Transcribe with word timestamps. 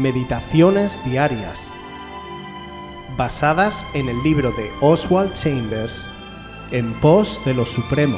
Meditaciones 0.00 0.98
Diarias, 1.04 1.70
basadas 3.18 3.84
en 3.92 4.08
el 4.08 4.22
libro 4.22 4.50
de 4.52 4.70
Oswald 4.80 5.34
Chambers, 5.34 6.08
En 6.70 6.98
pos 7.00 7.38
de 7.44 7.52
lo 7.52 7.66
Supremo. 7.66 8.16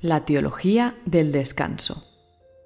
La 0.00 0.24
teología 0.24 0.96
del 1.04 1.32
descanso. 1.32 2.02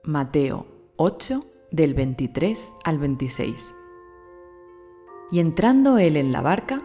Mateo 0.04 0.68
8, 0.94 1.44
del 1.72 1.94
23 1.94 2.72
al 2.84 2.98
26. 2.98 3.74
Y 5.32 5.40
entrando 5.40 5.98
él 5.98 6.16
en 6.16 6.30
la 6.30 6.40
barca, 6.40 6.84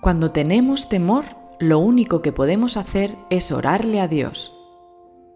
Cuando 0.00 0.30
tenemos 0.30 0.88
temor, 0.88 1.26
lo 1.58 1.78
único 1.78 2.22
que 2.22 2.32
podemos 2.32 2.78
hacer 2.78 3.16
es 3.28 3.52
orarle 3.52 4.00
a 4.00 4.08
Dios. 4.08 4.56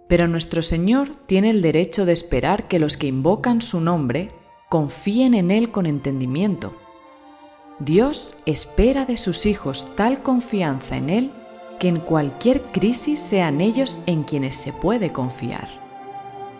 Pero 0.08 0.26
nuestro 0.26 0.62
Señor 0.62 1.14
tiene 1.14 1.50
el 1.50 1.60
derecho 1.60 2.06
de 2.06 2.12
esperar 2.12 2.66
que 2.66 2.78
los 2.78 2.96
que 2.96 3.06
invocan 3.06 3.60
su 3.60 3.80
nombre 3.80 4.30
confíen 4.70 5.34
en 5.34 5.50
Él 5.50 5.70
con 5.70 5.84
entendimiento. 5.84 6.74
Dios 7.78 8.36
espera 8.46 9.04
de 9.04 9.18
sus 9.18 9.44
hijos 9.44 9.94
tal 9.96 10.22
confianza 10.22 10.96
en 10.96 11.10
Él 11.10 11.30
que 11.78 11.88
en 11.88 12.00
cualquier 12.00 12.62
crisis 12.62 13.20
sean 13.20 13.60
ellos 13.60 13.98
en 14.06 14.22
quienes 14.22 14.56
se 14.56 14.72
puede 14.72 15.10
confiar. 15.10 15.68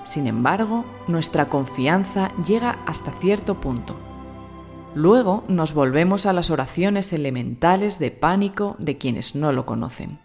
Sin 0.02 0.26
embargo, 0.26 0.84
nuestra 1.08 1.46
confianza 1.46 2.30
llega 2.46 2.76
hasta 2.84 3.12
cierto 3.12 3.54
punto. 3.54 3.96
Luego 4.94 5.42
nos 5.48 5.74
volvemos 5.74 6.24
a 6.26 6.32
las 6.32 6.50
oraciones 6.50 7.12
elementales 7.12 7.98
de 7.98 8.12
pánico 8.12 8.76
de 8.78 8.96
quienes 8.96 9.34
no 9.34 9.52
lo 9.52 9.66
conocen. 9.66 10.20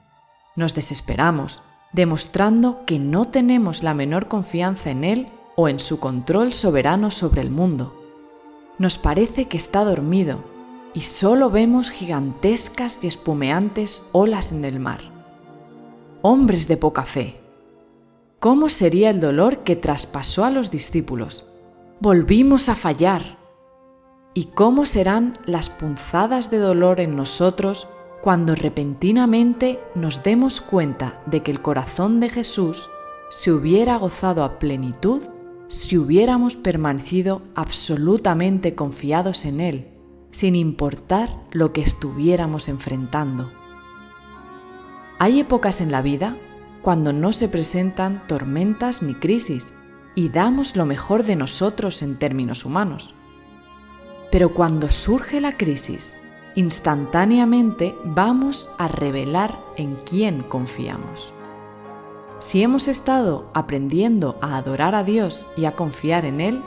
Nos 0.55 0.75
desesperamos, 0.75 1.61
demostrando 1.91 2.85
que 2.85 2.99
no 2.99 3.25
tenemos 3.25 3.81
la 3.81 3.95
menor 3.95 4.27
confianza 4.27 4.91
en 4.91 5.03
Él 5.03 5.27
o 5.55 5.69
en 5.69 5.79
su 5.79 5.99
control 5.99 6.53
soberano 6.53 7.09
sobre 7.09 7.41
el 7.41 7.49
mundo. 7.49 7.95
Nos 8.77 8.97
parece 8.97 9.47
que 9.47 9.57
está 9.57 9.83
dormido 9.83 10.43
y 10.93 11.01
solo 11.01 11.49
vemos 11.49 11.89
gigantescas 11.89 13.03
y 13.03 13.07
espumeantes 13.07 14.07
olas 14.11 14.51
en 14.51 14.65
el 14.65 14.79
mar. 14.79 14.99
Hombres 16.21 16.67
de 16.67 16.77
poca 16.77 17.05
fe. 17.05 17.39
¿Cómo 18.39 18.69
sería 18.69 19.09
el 19.09 19.19
dolor 19.19 19.63
que 19.63 19.75
traspasó 19.75 20.45
a 20.45 20.51
los 20.51 20.69
discípulos? 20.69 21.45
Volvimos 21.99 22.69
a 22.69 22.75
fallar. 22.75 23.38
¿Y 24.33 24.45
cómo 24.45 24.85
serán 24.85 25.33
las 25.45 25.69
punzadas 25.69 26.51
de 26.51 26.59
dolor 26.59 26.99
en 26.99 27.15
nosotros 27.15 27.87
cuando 28.21 28.55
repentinamente 28.55 29.79
nos 29.95 30.23
demos 30.23 30.61
cuenta 30.61 31.21
de 31.25 31.41
que 31.41 31.51
el 31.51 31.61
corazón 31.61 32.19
de 32.19 32.29
Jesús 32.29 32.89
se 33.29 33.51
hubiera 33.51 33.97
gozado 33.97 34.43
a 34.43 34.59
plenitud 34.59 35.23
si 35.67 35.97
hubiéramos 35.97 36.55
permanecido 36.55 37.41
absolutamente 37.55 38.75
confiados 38.75 39.45
en 39.45 39.61
Él 39.61 39.99
sin 40.31 40.55
importar 40.55 41.29
lo 41.51 41.73
que 41.73 41.81
estuviéramos 41.81 42.69
enfrentando. 42.69 43.51
Hay 45.17 45.39
épocas 45.39 45.81
en 45.81 45.91
la 45.91 46.01
vida 46.01 46.37
cuando 46.81 47.13
no 47.13 47.33
se 47.33 47.49
presentan 47.49 48.25
tormentas 48.27 49.03
ni 49.03 49.15
crisis 49.15 49.73
y 50.15 50.29
damos 50.29 50.75
lo 50.75 50.85
mejor 50.85 51.23
de 51.23 51.35
nosotros 51.35 52.01
en 52.01 52.17
términos 52.17 52.65
humanos. 52.65 53.15
Pero 54.31 54.53
cuando 54.53 54.89
surge 54.89 55.41
la 55.41 55.57
crisis, 55.57 56.19
instantáneamente 56.55 57.95
vamos 58.03 58.69
a 58.77 58.87
revelar 58.87 59.59
en 59.75 59.95
quién 59.95 60.41
confiamos. 60.41 61.33
Si 62.39 62.63
hemos 62.63 62.87
estado 62.87 63.49
aprendiendo 63.53 64.37
a 64.41 64.55
adorar 64.57 64.95
a 64.95 65.03
Dios 65.03 65.45
y 65.57 65.65
a 65.65 65.73
confiar 65.73 66.25
en 66.25 66.39
Él, 66.39 66.63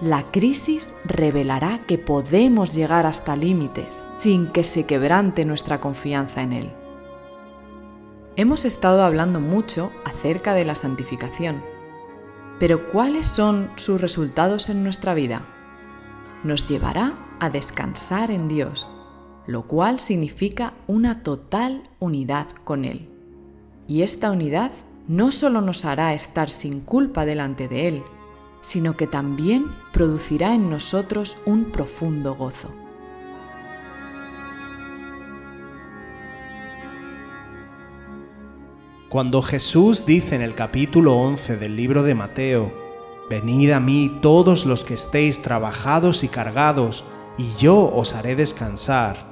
la 0.00 0.30
crisis 0.30 0.94
revelará 1.04 1.80
que 1.86 1.98
podemos 1.98 2.72
llegar 2.72 3.04
hasta 3.04 3.34
límites 3.34 4.06
sin 4.16 4.46
que 4.46 4.62
se 4.62 4.86
quebrante 4.86 5.44
nuestra 5.44 5.80
confianza 5.80 6.42
en 6.42 6.52
Él. 6.52 6.72
Hemos 8.36 8.64
estado 8.64 9.02
hablando 9.02 9.40
mucho 9.40 9.90
acerca 10.04 10.54
de 10.54 10.64
la 10.64 10.76
santificación, 10.76 11.64
pero 12.60 12.88
¿cuáles 12.88 13.26
son 13.26 13.72
sus 13.74 14.00
resultados 14.00 14.68
en 14.68 14.84
nuestra 14.84 15.14
vida? 15.14 15.57
Nos 16.44 16.66
llevará 16.66 17.36
a 17.40 17.50
descansar 17.50 18.30
en 18.30 18.46
Dios, 18.46 18.90
lo 19.46 19.66
cual 19.66 19.98
significa 19.98 20.74
una 20.86 21.22
total 21.22 21.82
unidad 21.98 22.46
con 22.64 22.84
Él. 22.84 23.08
Y 23.88 24.02
esta 24.02 24.30
unidad 24.30 24.70
no 25.08 25.30
solo 25.30 25.60
nos 25.60 25.84
hará 25.84 26.14
estar 26.14 26.50
sin 26.50 26.80
culpa 26.80 27.24
delante 27.24 27.66
de 27.66 27.88
Él, 27.88 28.02
sino 28.60 28.96
que 28.96 29.06
también 29.06 29.66
producirá 29.92 30.54
en 30.54 30.70
nosotros 30.70 31.38
un 31.46 31.66
profundo 31.66 32.34
gozo. 32.34 32.68
Cuando 39.08 39.40
Jesús 39.40 40.04
dice 40.04 40.36
en 40.36 40.42
el 40.42 40.54
capítulo 40.54 41.16
11 41.16 41.56
del 41.56 41.74
libro 41.74 42.02
de 42.02 42.14
Mateo, 42.14 42.87
Venid 43.28 43.72
a 43.72 43.80
mí 43.80 44.18
todos 44.22 44.64
los 44.64 44.84
que 44.84 44.94
estéis 44.94 45.42
trabajados 45.42 46.24
y 46.24 46.28
cargados, 46.28 47.04
y 47.36 47.54
yo 47.58 47.92
os 47.94 48.14
haré 48.14 48.34
descansar, 48.34 49.28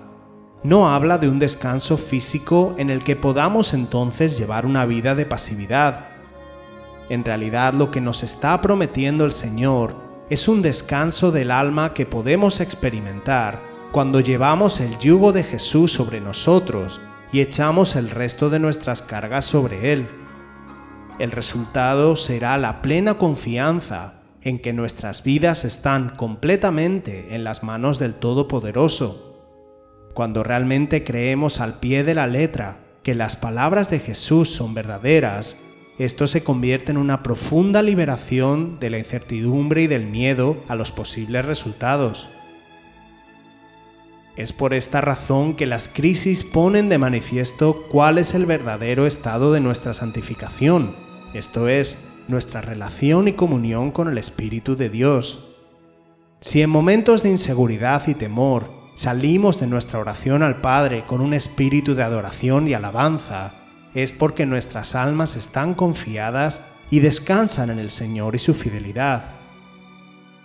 no 0.63 0.89
habla 0.89 1.19
de 1.19 1.29
un 1.29 1.39
descanso 1.39 1.97
físico 1.97 2.75
en 2.79 2.91
el 2.91 3.05
que 3.05 3.17
podamos 3.17 3.75
entonces 3.75 4.39
llevar 4.39 4.67
una 4.67 4.85
vida 4.85 5.15
de 5.15 5.27
pasividad, 5.27 6.09
en 7.09 7.25
realidad 7.25 7.75
lo 7.75 7.91
que 7.91 8.01
nos 8.01 8.23
está 8.23 8.61
prometiendo 8.61 9.25
el 9.25 9.33
Señor 9.33 9.97
es 10.29 10.49
un 10.49 10.61
descanso 10.61 11.31
del 11.31 11.53
alma 11.53 11.95
que 11.95 12.05
podemos 12.05 12.61
experimentar 12.61 13.63
cuando 13.93 14.19
llevamos 14.21 14.81
el 14.81 14.99
yugo 14.99 15.33
de 15.33 15.45
Jesús 15.45 15.93
sobre 15.93 16.21
nosotros 16.21 17.01
y 17.33 17.41
echamos 17.41 17.95
el 17.95 18.11
resto 18.11 18.51
de 18.51 18.59
nuestras 18.59 19.03
cargas 19.03 19.45
sobre 19.45 19.93
Él. 19.93 20.26
El 21.19 21.31
resultado 21.31 22.17
será 22.17 22.59
la 22.59 22.83
plena 22.83 23.19
confianza 23.19 24.15
en 24.43 24.59
que 24.59 24.73
nuestras 24.73 25.25
vidas 25.25 25.65
están 25.65 26.11
completamente 26.11 27.35
en 27.35 27.43
las 27.43 27.63
manos 27.63 27.99
del 27.99 28.15
Todopoderoso. 28.15 29.35
Cuando 30.15 30.43
realmente 30.43 31.05
creemos 31.05 31.61
al 31.61 31.75
pie 31.75 32.05
de 32.05 32.15
la 32.15 32.27
letra 32.27 32.79
que 33.03 33.15
las 33.15 33.37
palabras 33.37 33.91
de 33.91 33.99
Jesús 33.99 34.51
son 34.51 34.75
verdaderas 34.75 35.59
esto 35.99 36.27
se 36.27 36.45
convierte 36.45 36.93
en 36.93 36.99
una 36.99 37.23
profunda 37.23 37.81
liberación 37.81 38.79
de 38.81 38.91
la 38.91 38.99
incertidumbre 38.99 39.83
y 39.83 39.87
del 39.87 40.07
miedo 40.07 40.63
a 40.69 40.75
los 40.75 40.93
posibles 40.93 41.47
resultados. 41.47 42.29
Es 44.37 44.53
por 44.53 44.75
esta 44.75 45.01
razón 45.01 45.57
que 45.57 45.65
las 45.65 45.89
crisis 45.89 46.45
ponen 46.45 46.91
de 46.91 46.99
manifiesto 46.99 47.87
cuál 47.91 48.19
es 48.19 48.35
el 48.35 48.45
verdadero 48.45 49.07
estado 49.07 49.53
de 49.53 49.61
nuestra 49.63 49.95
santificación, 49.95 50.95
esto 51.37 51.69
es, 51.69 52.09
nuestra 52.29 52.61
relación 52.61 53.29
y 53.29 53.33
comunión 53.33 53.91
con 53.91 54.09
el 54.09 54.19
Espíritu 54.19 54.77
de 54.77 54.91
Dios. 54.91 55.57
Si 56.41 56.63
en 56.63 56.71
momentos 56.71 57.23
de 57.23 57.31
inseguridad 57.31 58.07
y 58.09 58.15
temor 58.15 58.71
salimos 58.95 59.61
de 59.61 59.67
nuestra 59.67 59.99
oración 59.99 60.43
al 60.43 60.61
Padre 60.61 61.05
con 61.07 61.21
un 61.21 61.35
espíritu 61.35 61.95
de 61.95 62.03
adoración 62.03 62.69
y 62.69 62.75
alabanza, 62.75 63.55
es 63.95 64.13
porque 64.13 64.47
nuestras 64.47 64.95
almas 64.95 65.37
están 65.37 65.75
confiadas 65.75 66.63
y 66.91 67.01
descansan 67.01 67.71
en 67.71 67.79
el 67.79 67.91
Señor 67.91 68.35
y 68.35 68.39
su 68.39 68.55
fidelidad. 68.55 69.31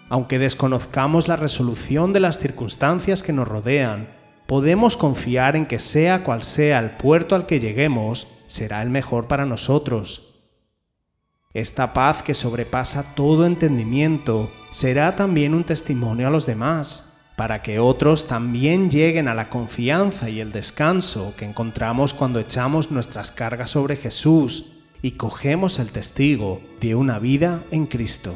Aunque 0.09 0.39
desconozcamos 0.39 1.27
la 1.27 1.35
resolución 1.35 2.13
de 2.13 2.19
las 2.19 2.39
circunstancias 2.39 3.23
que 3.23 3.33
nos 3.33 3.47
rodean, 3.47 4.09
podemos 4.47 4.97
confiar 4.97 5.55
en 5.55 5.65
que 5.65 5.79
sea 5.79 6.23
cual 6.23 6.43
sea 6.43 6.79
el 6.79 6.91
puerto 6.91 7.35
al 7.35 7.45
que 7.45 7.59
lleguemos, 7.59 8.27
será 8.47 8.81
el 8.81 8.89
mejor 8.89 9.27
para 9.27 9.45
nosotros. 9.45 10.30
Esta 11.53 11.93
paz 11.93 12.23
que 12.23 12.33
sobrepasa 12.33 13.13
todo 13.13 13.45
entendimiento 13.45 14.49
será 14.69 15.17
también 15.17 15.53
un 15.53 15.65
testimonio 15.65 16.27
a 16.27 16.31
los 16.31 16.45
demás. 16.45 17.07
para 17.37 17.63
que 17.63 17.79
otros 17.79 18.27
también 18.27 18.91
lleguen 18.91 19.27
a 19.27 19.33
la 19.33 19.49
confianza 19.49 20.29
y 20.29 20.41
el 20.41 20.51
descanso 20.51 21.33
que 21.37 21.45
encontramos 21.45 22.13
cuando 22.13 22.39
echamos 22.39 22.91
nuestras 22.91 23.31
cargas 23.31 23.71
sobre 23.71 23.95
Jesús 23.95 24.65
y 25.01 25.11
cogemos 25.11 25.79
el 25.79 25.89
testigo 25.89 26.61
de 26.79 26.93
una 26.93 27.17
vida 27.17 27.63
en 27.71 27.87
Cristo. 27.87 28.35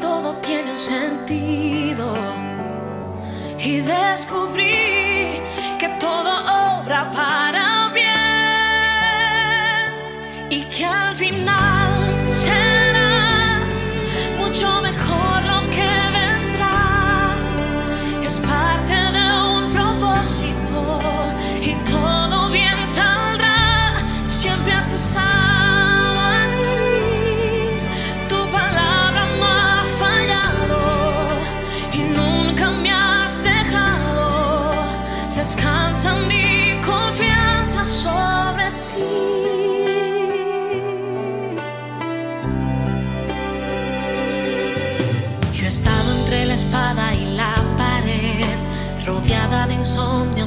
todo 0.00 0.34
tiene 0.36 0.72
un 0.72 0.80
sentido. 0.80 2.14
Y 3.58 3.80
descubrí 3.80 4.79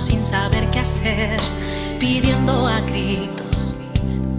sin 0.03 0.23
saber 0.23 0.69
qué 0.71 0.79
hacer, 0.79 1.39
pidiendo 1.99 2.67
a 2.67 2.81
gritos 2.81 3.75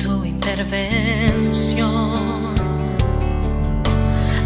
tu 0.03 0.25
intervención. 0.25 2.13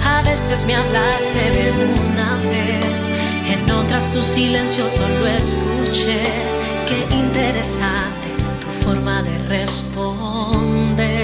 A 0.04 0.22
veces 0.22 0.64
me 0.66 0.76
hablaste 0.76 1.50
de 1.50 1.72
una 1.72 2.36
vez, 2.36 3.10
en 3.48 3.70
otras 3.70 4.12
tu 4.12 4.22
silencio 4.22 4.88
solo 4.88 5.26
escuché. 5.26 6.22
Qué 6.86 7.14
interesante 7.14 8.28
tu 8.60 8.68
forma 8.84 9.22
de 9.22 9.38
responder. 9.48 11.17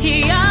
He 0.00 0.49